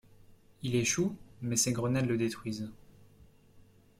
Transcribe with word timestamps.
Il 0.63 0.73
échoue 0.73 1.15
mais 1.43 1.55
ses 1.55 1.73
grenades 1.73 2.07
le 2.07 2.17
détruise. 2.17 2.67